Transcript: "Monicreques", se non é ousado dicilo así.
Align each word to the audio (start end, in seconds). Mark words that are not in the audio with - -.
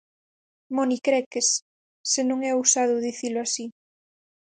"Monicreques", 0.77 1.47
se 2.11 2.21
non 2.29 2.39
é 2.49 2.51
ousado 2.59 3.03
dicilo 3.07 3.39
así. 3.45 3.65